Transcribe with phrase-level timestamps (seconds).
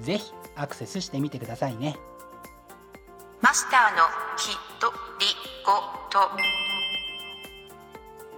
[0.00, 1.96] ぜひアクセスしてみてくださいね。
[3.40, 4.04] マスターの
[4.36, 5.26] ひとり
[5.64, 5.72] ご
[6.10, 6.18] と。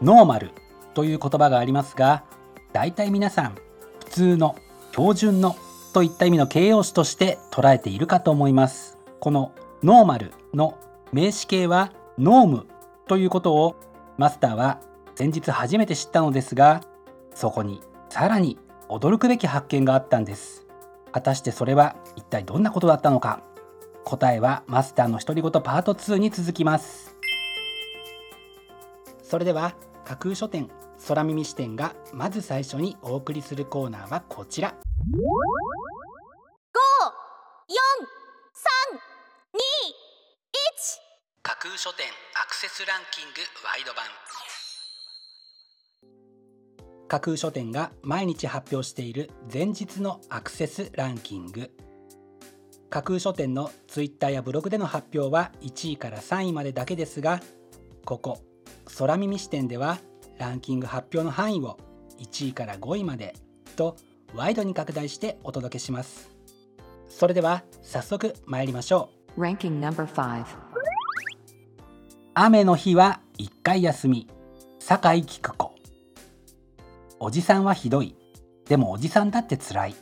[0.00, 0.50] ノーマル
[0.94, 2.24] という言葉がありますが
[2.72, 3.54] 大体皆さん
[4.00, 4.56] 普通の
[4.92, 5.56] 標準の
[5.92, 8.98] といった意味の形容詞として捉えているかと思います。
[9.20, 10.78] このノーマルの
[11.12, 12.66] 名詞形はノーム
[13.08, 13.76] ということを
[14.16, 14.80] マスターは
[15.14, 16.82] 先日初めて知ったのですが
[17.34, 20.66] そこにさらに驚くべき発見があったんです
[21.12, 23.42] 果たしてそれは一体どんなことだったのか？
[24.04, 27.14] 答えはマスターの独り言パート2に続きます。
[29.22, 29.74] それでは
[30.04, 30.68] 架空書店
[31.06, 34.74] 空耳視点がまず最初にお送りするコーナーはこちら。
[41.44, 44.04] 架空書店アクセスランキングワイド版
[47.12, 51.70] 架空書店が毎日発表している前日のアクセスランキング。
[52.88, 57.42] 架空書店のツイッターやブログでの発表は1位から3位までだけですが
[58.06, 58.38] ここ
[58.96, 59.98] 空耳視点では
[60.38, 61.78] ランキング発表の範囲を
[62.18, 63.34] 1位から5位まで
[63.76, 63.96] と
[64.34, 66.30] ワイドに拡大してお届けします。
[67.10, 69.38] それでは早速参りましょう。
[69.42, 70.46] Ranking number 5
[72.32, 74.26] 雨の日は1回休み。
[74.78, 75.61] 酒井菊子
[77.24, 78.16] おじさんはひどい。
[78.66, 79.94] でもおじさんだって辛い。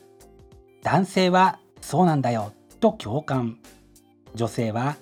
[0.83, 2.55] 男性はそうなんだよ。
[2.81, 3.59] と共感。
[4.35, 4.97] 女性は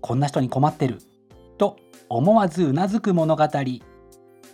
[0.00, 1.00] こんな人に困ってる。
[1.58, 1.76] と
[2.08, 3.48] 思わずうなずく物語。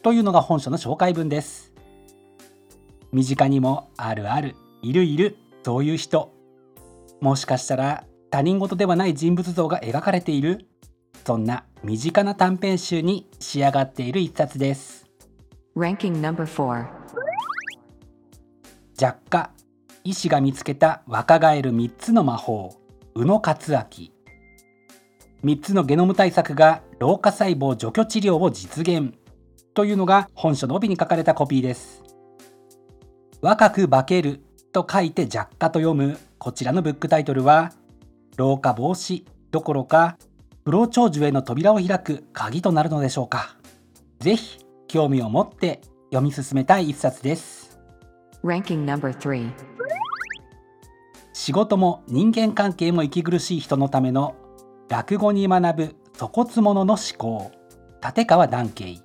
[0.02, 1.74] というのが本書の紹介文です。
[3.12, 6.32] 身近にもあるあるいるいるそういう人。
[7.20, 10.64] もしかしたら他人事ではない人物像が描かれている。
[11.26, 15.04] そんな身近な短編集に仕上がっている一冊です。
[19.00, 19.50] Ranking number 4作家
[20.04, 22.76] 医師が見つけた若返る3つの魔法
[23.14, 24.10] 宇野勝明。
[25.42, 29.14] 3つのゲノム対策が老化細胞除去治療を実現
[29.72, 32.02] というのが本書の帯に書かれたコピーです。
[33.40, 37.72] 若く化けると書いて弱化と読むこちらのブックタイトルは
[38.36, 40.18] 老化防止どころか
[40.64, 43.56] 不老長寿への扉を開く鍵となるのでしょうか。
[44.20, 45.80] ぜひ興味を持って
[46.10, 47.59] 読み進めたい一冊です。
[48.42, 49.52] Ranking number 3
[51.34, 54.34] 仕事も人間関係も息苦しい人のための
[54.88, 57.52] 落語に学ぶ粗骨者の思考。
[58.02, 58.98] 立川談慶。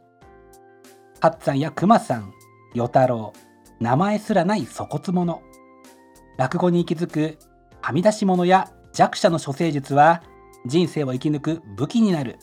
[1.19, 2.33] ハッツァンや熊さん。
[2.73, 3.33] 与太郎。
[3.79, 5.41] 名前すらない粗骨者。
[6.37, 7.37] 落語に息づく
[7.81, 10.23] はみ出し者や弱者の処世術は
[10.65, 12.37] 人生を生き抜く武器になる。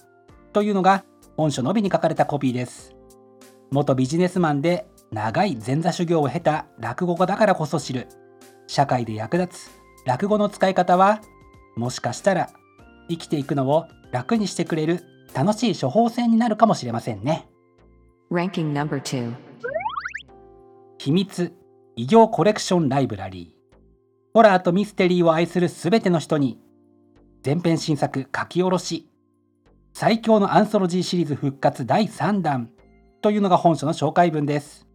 [0.53, 1.04] というのが
[1.38, 2.94] 本書の帯に書かれたコピーです。
[3.70, 8.09] 元ビジネスマンで長い前座修行を経た落語家だからこそ知る。
[8.67, 9.71] 社会で役立つ
[10.06, 11.21] 落語の使い方は
[11.77, 12.49] もしかしたら
[13.11, 17.47] 生きていくのを楽にしてくれる楽しい処方箋になるかもしれませんね。
[18.31, 19.34] Ranking number 2
[20.99, 21.53] 秘密
[21.97, 23.77] 異形コレクションライブラリー。
[24.33, 26.59] ホラーとミステリーを愛するすべての人に
[27.45, 29.10] 前編新作書き下ろし。
[29.92, 32.71] 最強のアンソロジーシリーズ復活第3弾。
[33.21, 34.86] というのが本書の紹介文です。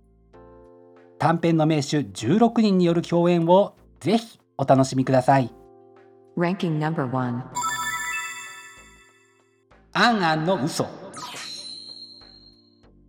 [1.20, 5.52] 短編の名手16人による共演をぜひお楽しみください。
[6.38, 7.42] Ranking number 1
[9.94, 10.88] アンアンの嘘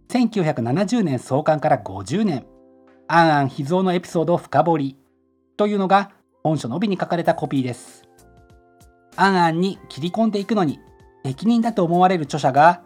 [0.08, 2.46] 1970年創刊から50年。
[3.08, 4.96] アンアン秘蔵のエピソードを深掘り。
[5.58, 6.12] というのが
[6.42, 8.04] 本書の帯に書かれたコピーです。
[9.16, 10.80] アンアンに切り込んでいくのに
[11.24, 12.82] 適任だと思われる著者が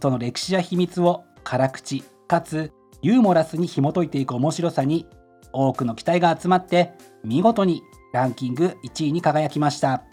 [0.00, 2.72] その歴史や秘密を辛口かつ
[3.02, 5.06] ユーモラスに紐解いていく面白さに
[5.52, 6.92] 多くの期待が集まって
[7.24, 7.82] 見事に
[8.12, 10.04] ランキング1位に輝きました。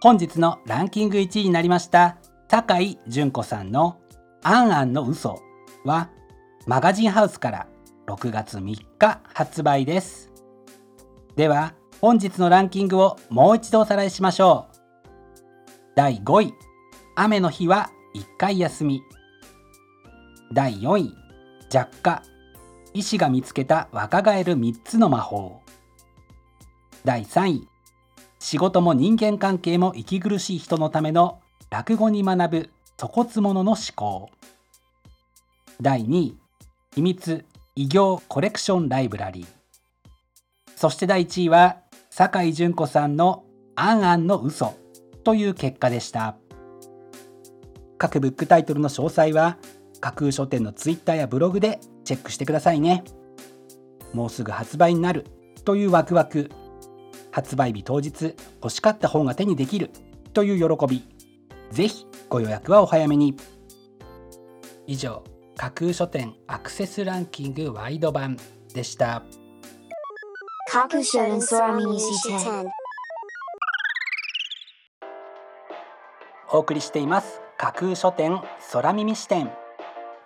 [0.00, 2.18] 本日のランキング1位になりました
[2.48, 3.98] 酒井純子さんの
[4.42, 5.40] 「あんあんの嘘
[5.84, 6.08] は
[6.66, 7.66] マガジンハウスから
[8.06, 10.30] 6月3日発売です。
[11.36, 14.78] では本日のランキングをもう一度おさらいしましょう。
[15.96, 16.54] 第5位
[17.16, 19.02] 雨の日は1回休み。
[20.52, 21.27] 第4位
[21.70, 22.22] 弱化
[22.94, 25.60] 医師が見つけた若返る3つの魔法。
[27.04, 27.68] 第3位
[28.38, 34.30] 仕事も人間関係も息苦しい人のための落語に学ぶ粗骨者の思考。
[35.80, 36.36] 第2位
[36.94, 37.44] 秘密
[37.76, 39.46] 異業コレクションライブラリー。
[40.74, 41.76] そして第1位は
[42.10, 43.44] 酒井純子さんの
[43.76, 44.74] 「あんあんの嘘
[45.22, 46.36] という結果でした。
[47.98, 49.58] 各ブックタイトルの詳細は
[50.00, 53.04] 架空書店のツイッターやブログでチェックしてくださいね。
[54.12, 55.26] もうすぐ発売になる
[55.64, 56.50] というワクワク。
[57.30, 59.90] 発売日当日欲しかった本が手にできる
[60.32, 61.04] という喜び。
[61.70, 63.36] ぜひご予約はお早めに。
[64.86, 65.22] 以上
[65.56, 68.36] 架空書店アクセスランキングワイド版
[68.72, 69.22] でした。
[70.70, 71.40] 架空書店
[76.50, 77.42] お送りしています。
[77.58, 78.40] 架空書店
[78.72, 79.50] 空耳視点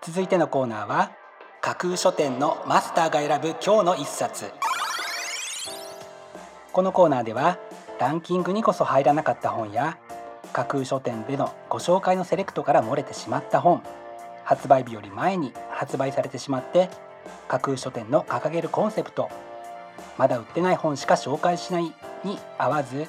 [0.05, 1.13] 続いてのコーナーは
[1.61, 4.51] 架空書店のマスターが選ぶ今日の一冊。
[6.73, 7.61] このコーナーでは
[8.01, 9.99] ランキングにこそ入らなかった本や
[10.53, 13.81] 架空書店でのご紹介のセレクトから漏れてしまった本
[14.43, 16.91] 発売日より前に発売されてしまって
[17.47, 19.31] 架空書店の掲げるコンセプト
[20.19, 21.85] まだ売ってない本しか紹介しない
[22.25, 23.07] に合わず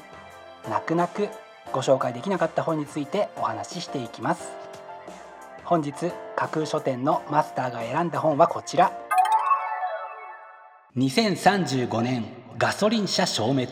[0.69, 1.29] 泣く泣く
[1.71, 4.62] ご紹介できなかった本についてお話ししていきます。
[5.65, 5.93] 本日
[6.35, 8.91] 架空書店のマスターが選んだ本はこちら。
[10.97, 12.25] 2035年
[12.57, 13.71] ガソリン車消滅。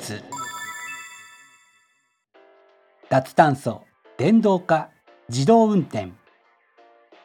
[3.10, 3.84] 脱炭素
[4.18, 4.90] 電動化
[5.28, 6.12] 自動運転。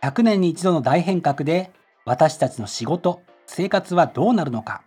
[0.02, 1.70] 100年に一度の大変革で
[2.04, 4.82] 私たちの仕事生活はどうなるのか。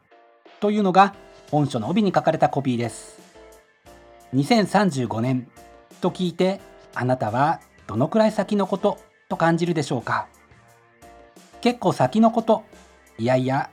[0.60, 1.16] というのが
[1.52, 3.18] 本書の帯に書かれたコピーです。
[4.36, 5.50] 2035年
[6.02, 6.60] と聞いて
[6.94, 9.00] あなたはどのくらい先のこと
[9.30, 10.28] と感じるでしょうか？
[11.62, 12.64] 結構先のこと
[13.18, 13.70] いやいや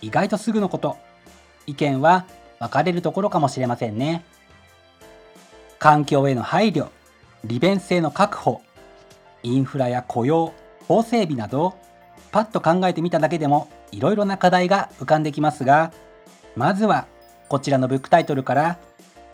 [0.00, 0.96] 意外とすぐのこと
[1.66, 2.26] 意見は
[2.60, 4.24] 分かれるところかもしれませんね。
[5.78, 6.88] 環境への配慮
[7.44, 8.62] 利便性の確保
[9.42, 10.52] インフラや雇用
[10.86, 11.74] 法整備など
[12.30, 15.92] パッと考えてみただけでもいろいろな課題が浮かんできますが
[16.54, 17.06] まずは
[17.48, 18.78] こちらのブックタイトルから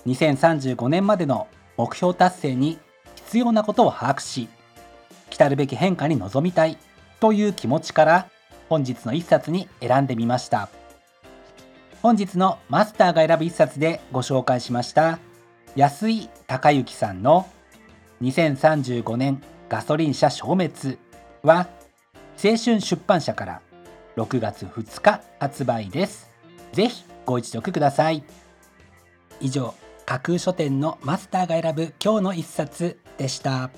[0.06, 2.78] 2035年までの目標達成に
[3.17, 4.49] 必要なことを把握し
[5.38, 6.79] 来るべき変化に臨みたい
[7.21, 8.31] という気持ちから
[8.69, 10.69] 本日の一冊に選んでみました。
[12.03, 15.19] 本日のマスターが選ぶ一冊でご紹介しました
[15.75, 17.49] 安井隆之さんの
[18.23, 20.99] 2035年ガソリン車消滅
[21.43, 21.69] は
[22.43, 23.61] 青春出版社から
[24.17, 26.31] 6月2日発売です。
[26.73, 28.23] ぜひご一読ください。
[29.41, 29.75] 以上
[30.05, 33.71] 架空書店のマスターが選ぶ今日の一冊でした。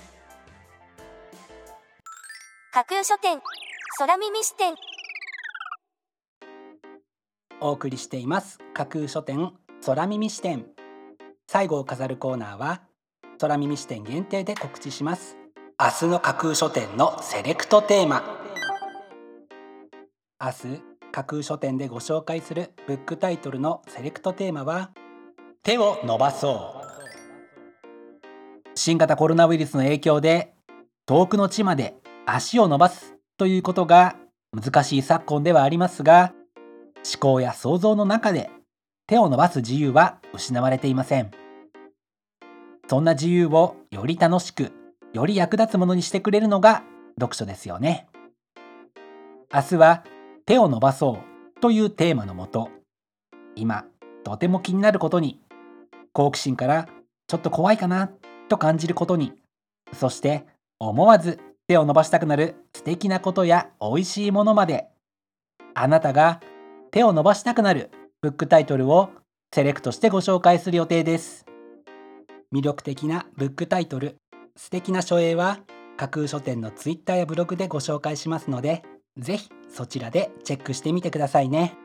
[2.78, 3.40] 架空書店。
[3.98, 4.76] 空耳視点。
[7.60, 8.60] お送りしています。
[8.72, 9.50] 架空書店
[9.84, 10.64] 空耳視点。
[11.48, 12.82] 最後を飾るコーナーは
[13.40, 15.36] 空耳視点限定で告知します。
[15.76, 18.22] 明日の架空書店のセレクトテーマ。
[20.40, 24.92] 明日架空書店でご紹介するブックタイトルのセレクトテーマは
[25.64, 26.88] 手を伸ばそう。
[28.76, 30.54] 新型コロナウイルスの影響で
[31.06, 31.96] 遠くの地まで
[32.30, 34.16] 足を伸ばすということが
[34.54, 36.34] 難しい昨今ではありますが
[36.96, 38.50] 思考や想像の中で
[39.06, 41.30] 手を伸ばす自由は失われていません。
[42.86, 44.72] そんな自由をより楽しく
[45.14, 46.82] より役立つものにしてくれるのが
[47.18, 48.08] 読書ですよね。
[49.50, 50.04] 明日は
[50.44, 51.22] 手を伸ばそ
[51.56, 52.68] うというテーマのもと
[53.56, 53.86] 今
[54.24, 55.40] とても気になることに
[56.12, 56.88] 好奇心から
[57.26, 58.10] ちょっと怖いかな
[58.50, 59.32] と感じることに
[59.94, 60.44] そして
[60.78, 64.88] 思わず手を伸ばしたくなる素敵なことや美味しいものまで。
[65.74, 66.40] あなたが
[66.90, 67.90] 手を伸ばしたくなる
[68.22, 69.10] ブックタイトルを
[69.54, 71.44] セレクトしてご紹介する予定です。
[72.54, 74.16] 魅力的なブックタイトル
[74.56, 75.58] 素敵な書影は
[75.98, 78.82] 架空書店のツイッターやブログでご紹介しますので
[79.18, 81.76] ぜひそちらでチェックしてみてくださいね。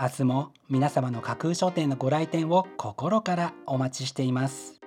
[0.00, 4.80] 明日も皆様の架空書店のご来店を心からお待ちしています。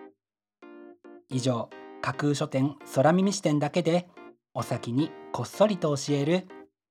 [1.30, 1.70] 以上
[2.02, 4.08] 架空書店空耳視点だけで
[4.54, 6.48] お先にこっそりと教える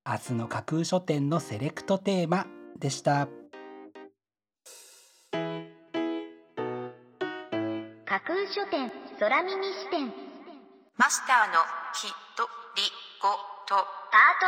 [0.07, 2.47] 明日の架空書店のセレクトテーマ
[2.79, 3.29] でした。
[8.05, 10.11] 架架空書店空耳視点。
[10.97, 11.53] マスターの
[11.93, 12.83] きとり
[13.21, 13.29] ご
[13.69, 13.75] と。
[14.11, 14.41] パー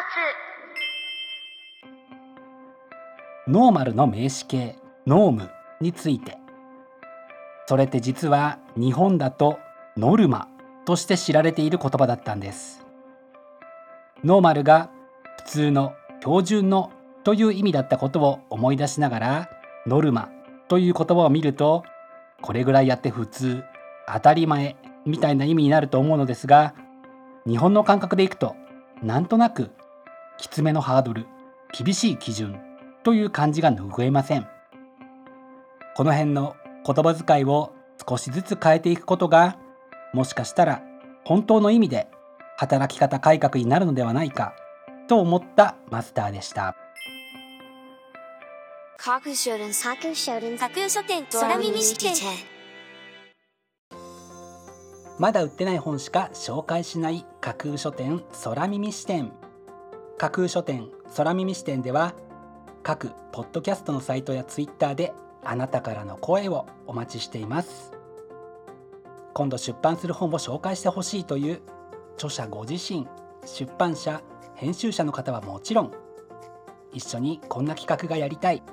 [3.47, 5.51] トノーマルの名詞形ノーム
[5.83, 6.39] について。
[7.67, 9.59] それって実は日本だと
[9.99, 10.47] ノルマ
[10.85, 12.87] として知られている言葉だったんです。
[14.23, 14.91] ノーマルが
[15.39, 16.93] 普通の標準の
[17.25, 19.51] という意味だったことを思い出しながら
[19.89, 20.31] ノルマ
[20.69, 21.83] という言葉を見ると
[22.43, 23.65] これぐらいやって普通
[24.07, 26.75] 当たり前みたいな意味になると思うのですが
[27.45, 28.55] 日本の感覚でいくと
[29.03, 29.73] なんとなく
[30.37, 31.27] きつめのハードル
[31.77, 32.61] 厳しい基準
[33.03, 34.47] という感じが拭えません。
[35.97, 36.55] この辺の
[36.87, 37.73] 言葉遣いを
[38.09, 39.59] 少しずつ変えていくことが
[40.13, 40.83] もしかしたら
[41.25, 42.09] 本当の意味で
[42.57, 44.55] 働き方改革になるのではないか
[45.09, 46.77] と思ったマスターでした。
[48.97, 52.13] 架空書店架空書店架空書店空耳視点
[55.19, 59.33] まだ売ってない本しか紹介しない架空書店空耳視点。
[60.19, 62.15] 架空書店空耳視点では
[62.83, 65.13] 各ポッドキャストのサイトやツイッターで
[65.45, 67.98] あなたからの声をお待ちしています
[69.39, 71.61] 今度出版する本を紹介してほしいという
[72.15, 73.07] 著者ご自身
[73.45, 74.21] 出版社
[74.57, 75.93] 編集者の方はもちろん
[76.93, 78.65] 一緒にこんな企画がやりたい。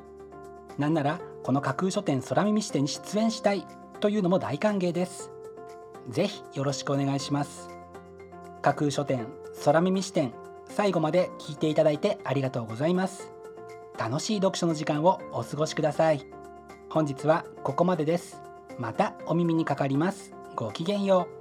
[0.79, 3.67] なんならこの架空書店空耳視点に出演したい
[3.99, 5.29] というのも大歓迎です。
[6.09, 7.69] ぜひよろしくお願いします。
[8.63, 9.27] 架空書店
[9.63, 10.33] 空耳視点
[10.67, 13.31] 最後まで聞いていただいてありがとうございます。
[13.99, 16.25] 楽しい読書の時間をお過ごしください。
[16.89, 18.41] 本日はここまでです。
[18.79, 20.34] またお耳にかかります。
[20.55, 21.34] ごきげんよう。